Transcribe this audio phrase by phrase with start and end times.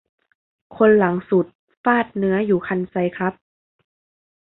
[0.77, 1.45] คนหลังสุด
[1.83, 3.33] ฟาดเนื้ออยู่คันไซครับ